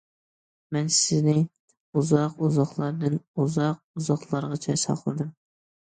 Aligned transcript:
مەن 0.75 0.87
سېنى 0.99 1.35
ئۇزاق- 2.01 2.41
ئۇزاقلاردىن 2.47 3.19
ئۇزاق- 3.41 3.85
ئۇزاقلارغىچە 4.01 4.79
ساقلىدىم. 4.87 5.31